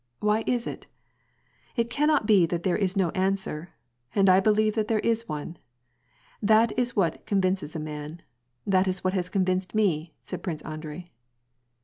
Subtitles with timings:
[0.19, 0.87] Why is it?
[1.75, 3.75] It cannot be that there is no answer,
[4.15, 5.59] and I believe that there is one.
[6.41, 8.23] That is what con vinces a man,
[8.65, 11.11] that is what has convinced me/' said Prince Andrei.